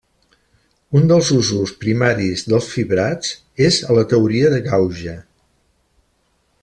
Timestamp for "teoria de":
4.15-4.63